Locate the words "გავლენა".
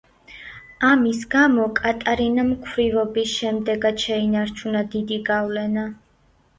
5.33-5.91